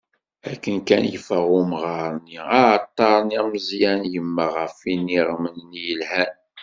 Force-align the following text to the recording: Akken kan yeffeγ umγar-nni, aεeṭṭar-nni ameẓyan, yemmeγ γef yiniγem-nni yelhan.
Akken 0.51 0.77
kan 0.87 1.03
yeffeγ 1.13 1.45
umγar-nni, 1.59 2.39
aεeṭṭar-nni 2.59 3.37
ameẓyan, 3.41 4.01
yemmeγ 4.13 4.49
γef 4.55 4.77
yiniγem-nni 4.89 5.81
yelhan. 5.87 6.31